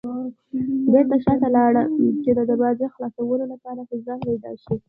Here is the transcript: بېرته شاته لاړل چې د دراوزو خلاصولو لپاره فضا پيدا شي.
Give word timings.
بېرته 0.91 1.15
شاته 1.23 1.47
لاړل 1.55 1.87
چې 2.23 2.29
د 2.37 2.39
دراوزو 2.49 2.93
خلاصولو 2.93 3.43
لپاره 3.53 3.81
فضا 3.89 4.15
پيدا 4.25 4.51
شي. 4.61 4.73